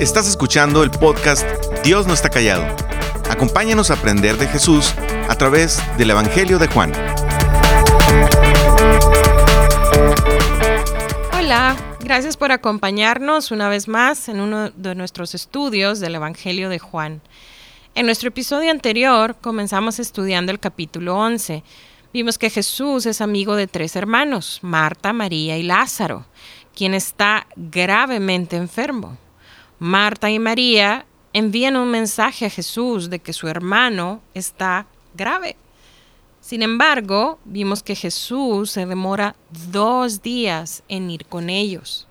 [0.00, 1.46] Estás escuchando el podcast
[1.84, 2.64] Dios no está callado.
[3.28, 4.94] Acompáñanos a aprender de Jesús
[5.28, 6.90] a través del Evangelio de Juan.
[11.38, 16.78] Hola, gracias por acompañarnos una vez más en uno de nuestros estudios del Evangelio de
[16.78, 17.20] Juan.
[17.94, 21.62] En nuestro episodio anterior comenzamos estudiando el capítulo 11.
[22.14, 26.24] Vimos que Jesús es amigo de tres hermanos, Marta, María y Lázaro,
[26.74, 29.18] quien está gravemente enfermo.
[29.80, 35.56] Marta y María envían un mensaje a Jesús de que su hermano está grave.
[36.42, 39.34] Sin embargo, vimos que Jesús se demora
[39.70, 42.06] dos días en ir con ellos.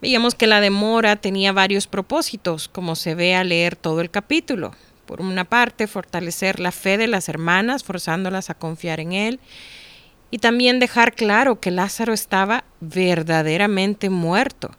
[0.00, 4.72] Veíamos que la demora tenía varios propósitos, como se ve al leer todo el capítulo.
[5.04, 9.40] Por una parte, fortalecer la fe de las hermanas, forzándolas a confiar en Él,
[10.30, 14.70] y también dejar claro que Lázaro estaba verdaderamente muerto.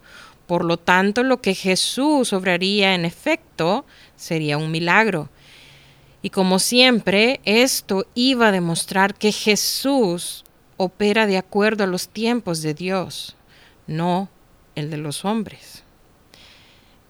[0.49, 5.29] Por lo tanto, lo que Jesús obraría en efecto sería un milagro.
[6.23, 10.43] Y como siempre, esto iba a demostrar que Jesús
[10.75, 13.35] opera de acuerdo a los tiempos de Dios,
[13.85, 14.27] no
[14.73, 15.83] el de los hombres.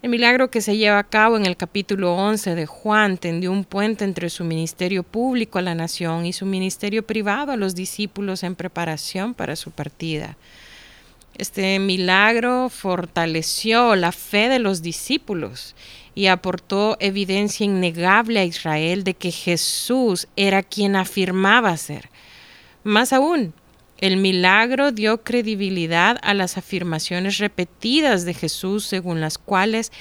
[0.01, 3.63] El milagro que se lleva a cabo en el capítulo 11 de Juan tendió un
[3.63, 8.43] puente entre su ministerio público a la nación y su ministerio privado a los discípulos
[8.43, 10.35] en preparación para su partida.
[11.39, 15.73] Este milagro fortaleció la fe de los discípulos
[16.13, 22.09] y aportó evidencia innegable a Israel de que Jesús era quien afirmaba ser.
[22.83, 23.53] Más aún,
[23.99, 29.93] el milagro dio credibilidad a las afirmaciones repetidas de Jesús según las cuales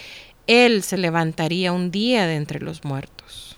[0.49, 3.57] Él se levantaría un día de entre los muertos.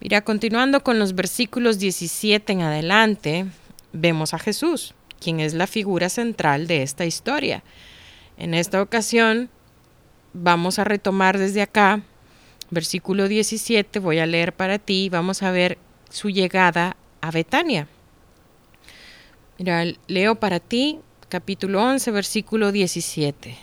[0.00, 3.46] Mira, continuando con los versículos 17 en adelante,
[3.92, 7.62] vemos a Jesús, quien es la figura central de esta historia.
[8.36, 9.50] En esta ocasión,
[10.32, 12.02] vamos a retomar desde acá,
[12.70, 15.78] versículo 17, voy a leer para ti, vamos a ver
[16.10, 17.88] su llegada a Betania.
[19.58, 23.56] Mira, leo para ti capítulo 11, versículo 17.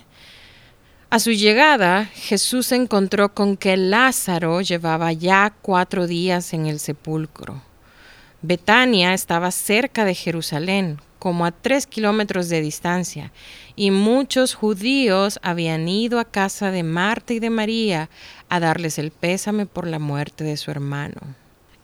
[1.09, 6.79] A su llegada, Jesús se encontró con que Lázaro llevaba ya cuatro días en el
[6.79, 7.61] sepulcro.
[8.41, 13.31] Betania estaba cerca de Jerusalén, como a tres kilómetros de distancia,
[13.75, 18.11] y muchos judíos habían ido a casa de Marta y de María
[18.47, 21.19] a darles el pésame por la muerte de su hermano.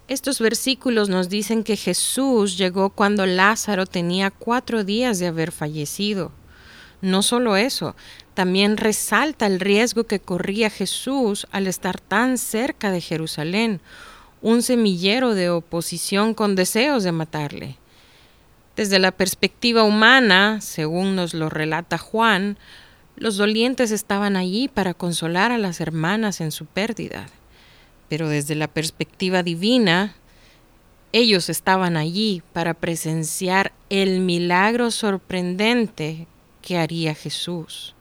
[0.07, 6.31] Estos versículos nos dicen que Jesús llegó cuando Lázaro tenía cuatro días de haber fallecido.
[7.01, 7.95] No solo eso,
[8.35, 13.81] también resalta el riesgo que corría Jesús al estar tan cerca de Jerusalén,
[14.43, 17.80] un semillero de oposición con deseos de matarle.
[18.75, 22.57] Desde la perspectiva humana, según nos lo relata Juan,
[23.15, 27.27] los dolientes estaban allí para consolar a las hermanas en su pérdida
[28.11, 30.15] pero desde la perspectiva divina,
[31.13, 36.27] ellos estaban allí para presenciar el milagro sorprendente
[36.61, 37.95] que haría Jesús.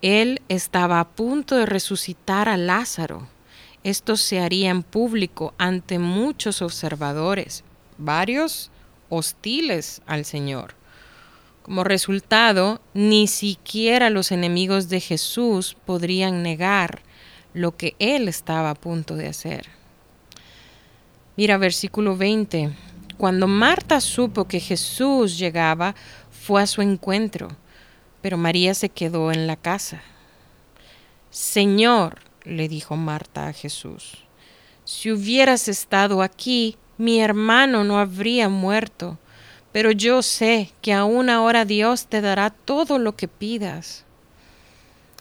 [0.00, 3.26] Él estaba a punto de resucitar a Lázaro.
[3.82, 7.64] Esto se haría en público ante muchos observadores,
[7.98, 8.70] varios
[9.08, 10.74] hostiles al Señor.
[11.62, 17.02] Como resultado, ni siquiera los enemigos de Jesús podrían negar
[17.54, 19.66] lo que él estaba a punto de hacer.
[21.36, 22.70] Mira versículo 20.
[23.18, 25.94] Cuando Marta supo que Jesús llegaba,
[26.30, 27.48] fue a su encuentro,
[28.22, 30.02] pero María se quedó en la casa.
[31.30, 34.24] Señor, le dijo Marta a Jesús,
[34.84, 39.18] si hubieras estado aquí, mi hermano no habría muerto,
[39.72, 44.04] pero yo sé que aún ahora Dios te dará todo lo que pidas.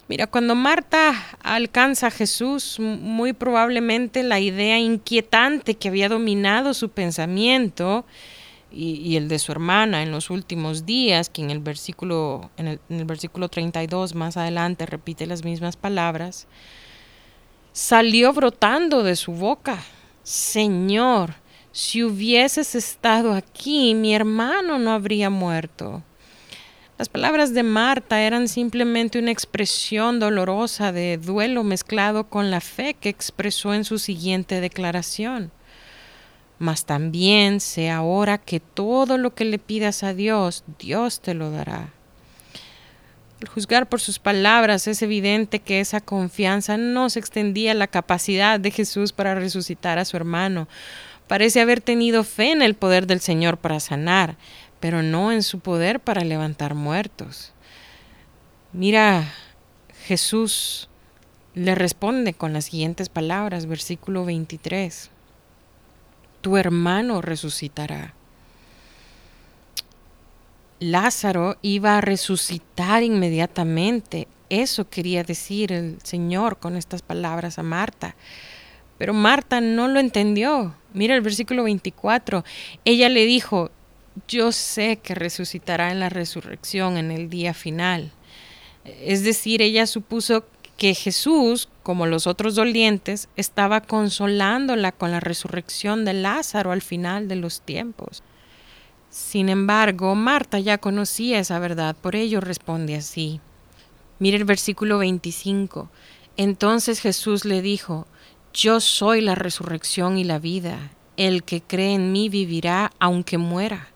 [0.07, 6.89] Mira, cuando Marta alcanza a Jesús, muy probablemente la idea inquietante que había dominado su
[6.89, 8.05] pensamiento
[8.71, 12.79] y, el de su hermana en los últimos días, que en el versículo, en el,
[12.89, 16.47] en el versículo 32 más adelante repite las mismas palabras,
[17.71, 19.79] salió brotando de su boca.
[20.23, 21.35] Señor,
[21.75, 26.03] si hubieses estado aquí, mi hermano no habría muerto.
[26.97, 32.93] Las palabras de Marta eran simplemente una expresión dolorosa de duelo mezclado con la fe
[32.93, 35.51] que expresó en su siguiente declaración.
[36.59, 41.51] Mas también sé ahora que todo lo que le pidas a Dios, Dios te lo
[41.51, 41.89] dará.
[43.41, 47.87] Al juzgar por sus palabras es evidente que esa confianza no se extendía a la
[47.87, 50.69] capacidad de Jesús para resucitar a su hermano.
[51.27, 54.37] Parece haber tenido fe en el poder del Señor para sanar,
[54.79, 57.53] pero no en su poder para levantar muertos.
[58.73, 59.33] Mira,
[60.05, 60.89] Jesús
[61.55, 65.09] le responde con las siguientes palabras, versículo 23.
[66.41, 68.13] Tu hermano resucitará.
[70.79, 74.27] Lázaro iba a resucitar inmediatamente.
[74.49, 78.15] Eso quería decir el Señor con estas palabras a Marta.
[78.97, 80.75] Pero Marta no lo entendió.
[80.93, 82.43] Mira el versículo 24.
[82.85, 83.71] Ella le dijo,
[84.27, 88.11] yo sé que resucitará en la resurrección en el día final.
[88.85, 90.45] Es decir, ella supuso
[90.77, 97.27] que Jesús, como los otros dolientes, estaba consolándola con la resurrección de Lázaro al final
[97.27, 98.23] de los tiempos.
[99.09, 103.39] Sin embargo, Marta ya conocía esa verdad, por ello responde así.
[104.19, 105.89] Mire el versículo 25.
[106.37, 108.07] Entonces Jesús le dijo,
[108.55, 110.91] Yo soy la resurrección y la vida.
[111.17, 113.89] El que cree en mí vivirá aunque muera.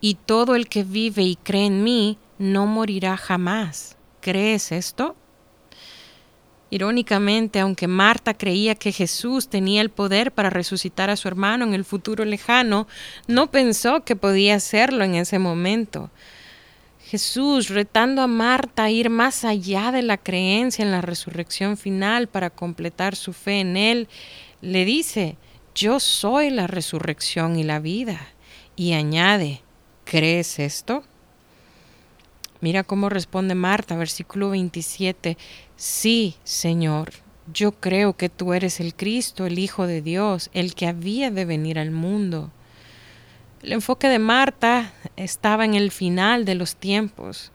[0.00, 3.96] Y todo el que vive y cree en mí no morirá jamás.
[4.20, 5.16] ¿Crees esto?
[6.70, 11.74] Irónicamente, aunque Marta creía que Jesús tenía el poder para resucitar a su hermano en
[11.74, 12.86] el futuro lejano,
[13.26, 16.12] no pensó que podía hacerlo en ese momento.
[17.08, 22.26] Jesús, retando a Marta a ir más allá de la creencia en la resurrección final
[22.26, 24.08] para completar su fe en Él,
[24.60, 25.36] le dice,
[25.72, 28.26] yo soy la resurrección y la vida.
[28.74, 29.62] Y añade,
[30.04, 31.04] ¿crees esto?
[32.60, 35.38] Mira cómo responde Marta, versículo 27.
[35.76, 37.12] Sí, Señor,
[37.52, 41.44] yo creo que tú eres el Cristo, el Hijo de Dios, el que había de
[41.44, 42.50] venir al mundo.
[43.62, 47.52] El enfoque de Marta estaba en el final de los tiempos.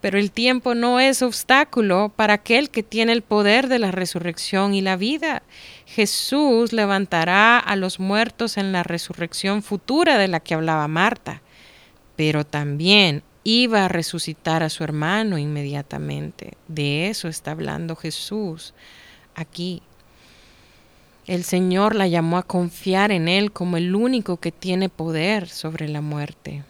[0.00, 4.74] Pero el tiempo no es obstáculo para aquel que tiene el poder de la resurrección
[4.74, 5.42] y la vida.
[5.86, 11.42] Jesús levantará a los muertos en la resurrección futura de la que hablaba Marta.
[12.14, 16.52] Pero también iba a resucitar a su hermano inmediatamente.
[16.68, 18.74] De eso está hablando Jesús
[19.34, 19.82] aquí.
[21.26, 25.88] El Señor la llamó a confiar en Él como el único que tiene poder sobre
[25.88, 26.62] la muerte.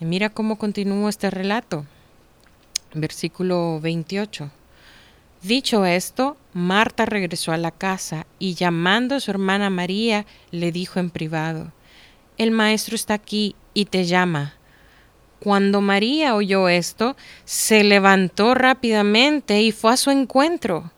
[0.00, 1.84] Y mira cómo continúa este relato.
[2.94, 4.50] Versículo 28.
[5.42, 10.98] Dicho esto, Marta regresó a la casa y llamando a su hermana María, le dijo
[10.98, 11.72] en privado,
[12.38, 14.54] El maestro está aquí y te llama.
[15.40, 20.90] Cuando María oyó esto, se levantó rápidamente y fue a su encuentro.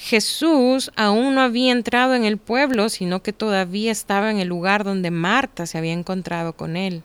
[0.00, 4.84] Jesús aún no había entrado en el pueblo, sino que todavía estaba en el lugar
[4.84, 7.02] donde Marta se había encontrado con él.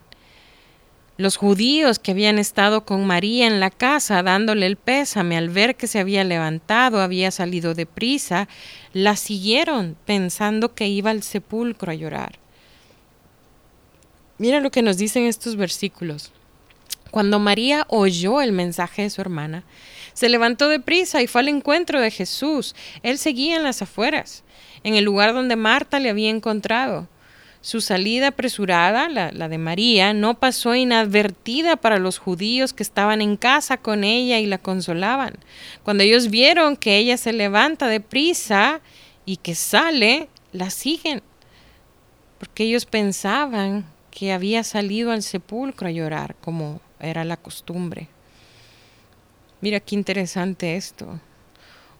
[1.16, 5.74] Los judíos que habían estado con María en la casa dándole el pésame al ver
[5.74, 8.48] que se había levantado, había salido de prisa,
[8.92, 12.38] la siguieron pensando que iba al sepulcro a llorar.
[14.38, 16.30] Mira lo que nos dicen estos versículos.
[17.10, 19.64] Cuando María oyó el mensaje de su hermana,
[20.14, 22.74] se levantó de prisa y fue al encuentro de Jesús.
[23.02, 24.44] Él seguía en las afueras,
[24.82, 27.08] en el lugar donde Marta le había encontrado.
[27.60, 33.38] Su salida apresurada, la, de María, no pasó inadvertida para los judíos que estaban en
[33.38, 35.38] casa con ella y la consolaban.
[35.82, 38.82] Cuando ellos vieron que ella se levanta de prisa
[39.24, 41.22] y que sale, la siguen,
[42.38, 48.08] porque ellos pensaban que había salido al sepulcro a llorar, como era la costumbre.
[49.64, 51.18] Mira qué interesante esto.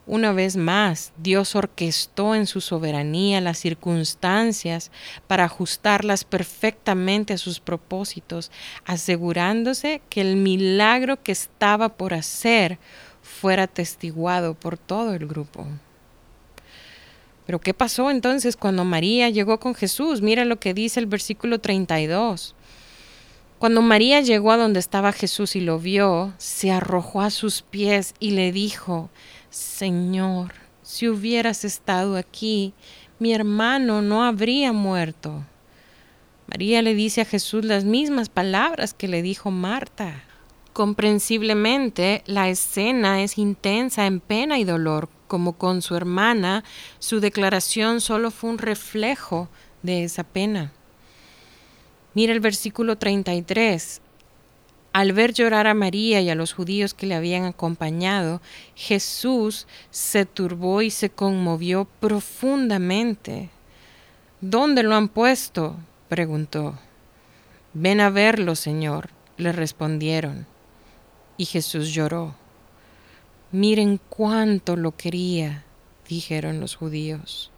[0.05, 4.91] Una vez más, Dios orquestó en su soberanía las circunstancias
[5.25, 8.51] para ajustarlas perfectamente a sus propósitos,
[8.85, 12.77] asegurándose que el milagro que estaba por hacer
[13.23, 15.65] fuera testiguado por todo el grupo.
[17.47, 20.21] Pero ¿qué pasó entonces cuando María llegó con Jesús?
[20.21, 22.53] Mira lo que dice el versículo 32.
[23.59, 28.13] Cuando María llegó a donde estaba Jesús y lo vio, se arrojó a sus pies
[28.19, 29.09] y le dijo,
[29.49, 32.73] Señor, si hubieras estado aquí,
[33.17, 35.45] mi hermano no habría muerto.
[36.47, 40.23] María le dice a Jesús las mismas palabras que le dijo Marta.
[40.73, 46.65] Comprensiblemente, la escena es intensa en pena y dolor, como con su hermana,
[46.99, 49.47] su declaración solo fue un reflejo
[49.81, 50.73] de esa pena.
[52.15, 54.01] Mira el versículo 33.
[54.93, 58.41] Al ver llorar a María y a los judíos que le habían acompañado,
[58.73, 63.49] Jesús se turbó y se conmovió profundamente.
[64.39, 65.75] ¿Dónde lo han puesto?
[66.07, 66.79] preguntó.
[67.73, 70.47] Ven a verlo, Señor, le respondieron.
[71.35, 72.35] Y Jesús lloró.
[73.51, 75.65] Miren cuánto lo quería,
[76.07, 77.51] dijeron los judíos.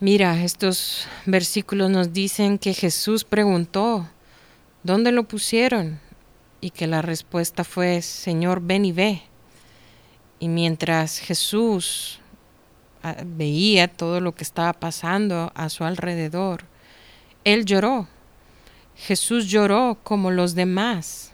[0.00, 4.08] Mira, estos versículos nos dicen que Jesús preguntó,
[4.82, 6.00] ¿dónde lo pusieron?
[6.60, 9.22] y que la respuesta fue, Señor, ven y ve.
[10.40, 12.20] Y mientras Jesús
[13.02, 16.64] ah, veía todo lo que estaba pasando a su alrededor,
[17.44, 18.08] él lloró.
[18.96, 21.32] Jesús lloró como los demás.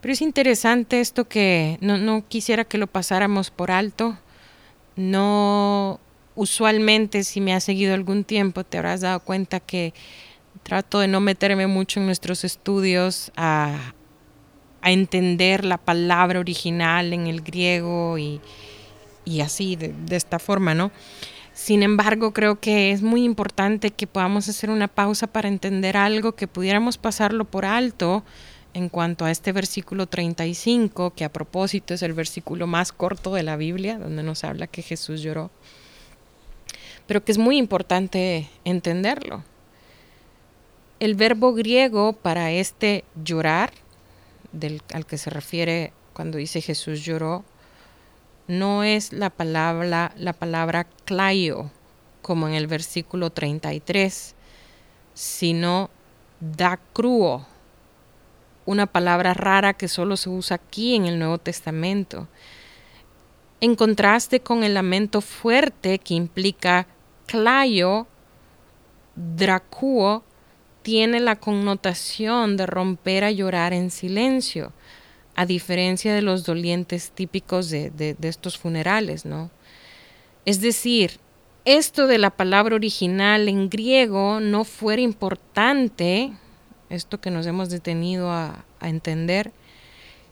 [0.00, 4.18] Pero es interesante esto que no, no quisiera que lo pasáramos por alto.
[5.00, 5.98] No,
[6.34, 9.94] usualmente si me has seguido algún tiempo te habrás dado cuenta que
[10.62, 13.94] trato de no meterme mucho en nuestros estudios a,
[14.82, 18.42] a entender la palabra original en el griego y,
[19.24, 20.92] y así, de, de, esta forma, ¿no?
[21.54, 26.32] Sin embargo, creo que es muy importante que podamos hacer una pausa para entender algo
[26.32, 28.22] que pudiéramos pasarlo por alto
[28.74, 33.42] en cuanto a este versículo 35, que a propósito es el versículo más corto de
[33.42, 35.50] la Biblia, donde nos habla que Jesús lloró,
[37.06, 39.42] pero que es muy importante entenderlo.
[41.00, 43.72] El verbo griego para este llorar,
[44.52, 47.44] del, al que se refiere cuando dice Jesús lloró,
[48.46, 51.70] no es la palabra, la palabra claio,
[52.20, 54.34] como en el versículo 33,
[55.14, 55.90] sino
[56.40, 57.46] dacruo,
[58.70, 62.28] una palabra rara que solo se usa aquí en el Nuevo Testamento,
[63.60, 66.86] en contraste con el lamento fuerte que implica
[67.26, 68.06] clayo,
[69.16, 70.22] dracuo,
[70.82, 74.72] tiene la connotación de romper a llorar en silencio,
[75.34, 79.50] a diferencia de los dolientes típicos de, de, estos funerales, ¿no?
[80.46, 81.18] Es decir,
[81.64, 86.32] esto de la palabra original en griego no fuera importante
[86.90, 89.52] esto que nos hemos detenido a, a entender,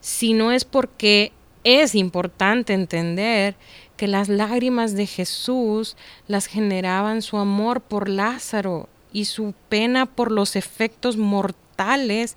[0.01, 1.33] sino es porque
[1.65, 3.57] es importante entender
[3.97, 5.97] que las lágrimas de Jesús
[6.27, 12.37] las generaban su amor por Lázaro y su pena por los efectos mortales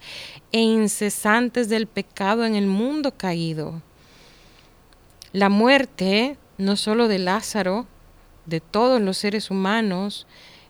[0.51, 3.81] e incesantes del pecado en el mundo caído.
[5.33, 7.87] La muerte, no solo de Lázaro,
[8.45, 10.27] de todos los seres humanos,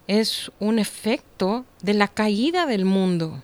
[0.07, 3.41] es un efecto de la caída del mundo.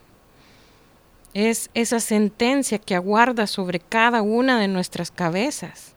[1.33, 5.93] Es esa sentencia que aguarda sobre cada una de nuestras cabezas.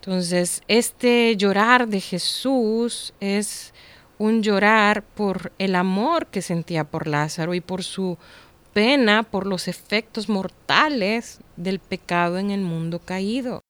[0.00, 3.72] Entonces, este llorar de Jesús es
[4.18, 8.18] un llorar por el amor que sentía por Lázaro y por su
[8.74, 13.60] pena por los efectos mortales del pecado en el mundo caído.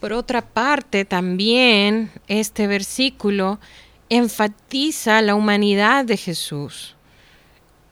[0.00, 3.60] Por otra parte, también este versículo
[4.08, 6.94] enfatiza la humanidad de Jesús.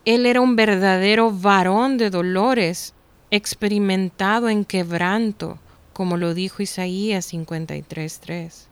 [0.05, 2.95] Él era un verdadero varón de dolores,
[3.31, 5.59] experimentado en quebranto,
[5.93, 8.67] como lo dijo Isaías 53.3.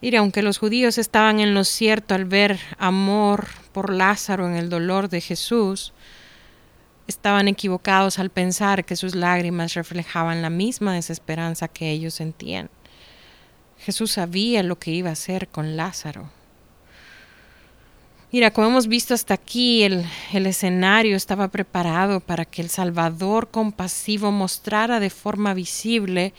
[0.00, 4.70] Y aunque los judíos estaban en lo cierto al ver amor por Lázaro en el
[4.70, 5.92] dolor de Jesús,
[7.08, 12.70] estaban equivocados al pensar que sus lágrimas reflejaban la misma desesperanza que ellos sentían.
[13.80, 16.30] Jesús sabía lo que iba a hacer con Lázaro.
[18.30, 20.04] Mira, como hemos visto hasta aquí, el,
[20.34, 26.34] el, escenario estaba preparado para que el Salvador compasivo mostrara de forma visible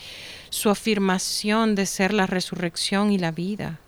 [0.51, 3.79] su afirmación de ser la resurrección y la vida.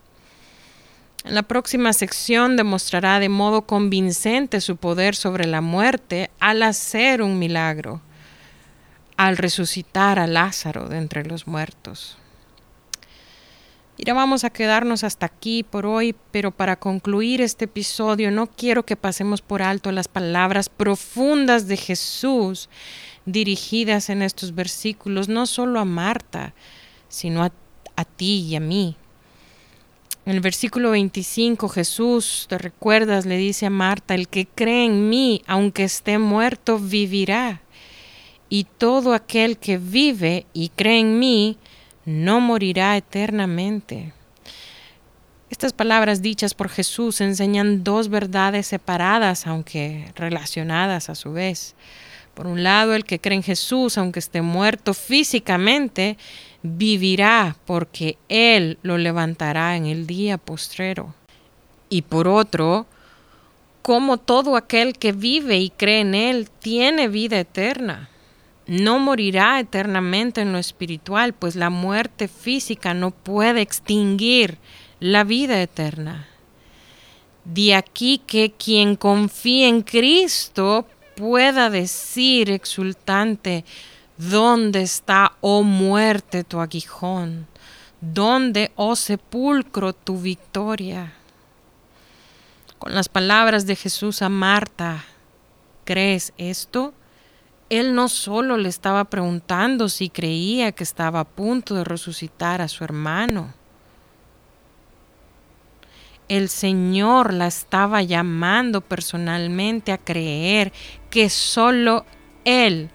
[1.24, 7.22] En la próxima sección demostrará de modo convincente su poder sobre la muerte al hacer
[7.22, 8.00] un milagro,
[9.16, 12.18] al resucitar a Lázaro de entre los muertos.
[13.98, 18.86] Mira, vamos a quedarnos hasta aquí por hoy, pero para concluir este episodio no quiero
[18.86, 22.70] que pasemos por alto las palabras profundas de Jesús
[23.26, 26.54] dirigidas en estos versículos, no solo a Marta,
[27.08, 27.52] sino a,
[27.94, 28.96] a ti y a mí.
[30.24, 35.10] En el versículo 25 Jesús, te recuerdas, le dice a Marta, el que cree en
[35.10, 37.60] mí, aunque esté muerto, vivirá.
[38.48, 41.58] Y todo aquel que vive y cree en mí,
[42.04, 44.12] no morirá eternamente.
[45.50, 51.74] Estas palabras dichas por Jesús enseñan dos verdades separadas, aunque relacionadas a su vez.
[52.34, 56.16] Por un lado, el que cree en Jesús, aunque esté muerto físicamente,
[56.62, 61.14] vivirá porque Él lo levantará en el día postrero.
[61.90, 62.86] Y por otro,
[63.82, 68.08] como todo aquel que vive y cree en Él tiene vida eterna
[68.66, 74.58] no morirá eternamente en lo espiritual, pues la muerte física no puede extinguir
[75.00, 76.28] la vida eterna.
[77.44, 83.64] De aquí que quien confía en Cristo pueda decir exultante,
[84.16, 87.48] ¿dónde está, oh muerte, tu aguijón?
[88.00, 91.14] ¿Dónde, oh sepulcro, tu victoria?
[92.78, 95.04] Con las palabras de Jesús a Marta,
[95.84, 96.94] ¿crees esto?
[97.72, 102.68] Él no solo le estaba preguntando si creía que estaba a punto de resucitar a
[102.68, 103.54] su hermano.
[106.28, 110.70] El Señor la estaba llamando personalmente a creer
[111.08, 112.04] que solo
[112.44, 112.90] Él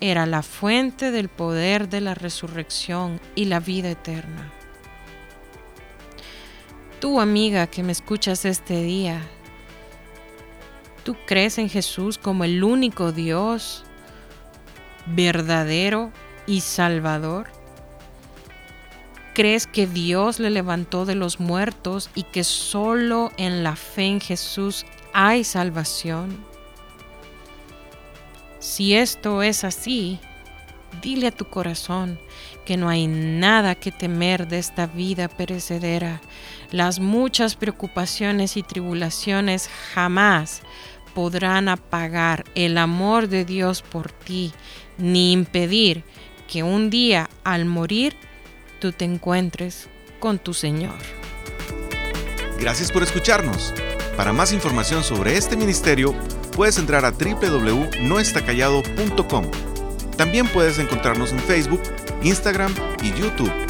[0.00, 4.50] era la fuente del poder de la resurrección y la vida eterna.
[6.98, 9.22] Tú, amiga que me escuchas este día,
[11.04, 13.85] ¿tú crees en Jesús como el único Dios
[15.06, 16.12] verdadero
[16.46, 17.48] y salvador?
[19.34, 24.20] ¿Crees que Dios le levantó de los muertos y que solo en la fe en
[24.20, 26.44] Jesús hay salvación?
[28.58, 30.18] Si esto es así,
[31.02, 32.18] dile a tu corazón
[32.64, 36.20] que no hay nada que temer de esta vida perecedera.
[36.72, 40.62] Las muchas preocupaciones y tribulaciones jamás
[41.14, 44.52] podrán apagar el amor de Dios por ti,
[44.98, 46.04] ni impedir
[46.48, 48.14] que un día al morir
[48.80, 49.88] tú te encuentres
[50.20, 50.94] con tu Señor.
[52.58, 53.74] Gracias por escucharnos.
[54.16, 56.14] Para más información sobre este ministerio,
[56.52, 59.50] puedes entrar a www.noestacallado.com.
[60.16, 61.82] También puedes encontrarnos en Facebook,
[62.22, 63.65] Instagram y YouTube